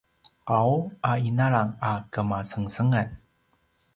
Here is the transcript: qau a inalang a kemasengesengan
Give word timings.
qau 0.47 0.71
a 1.09 1.11
inalang 1.29 1.71
a 1.91 1.93
kemasengesengan 2.13 3.07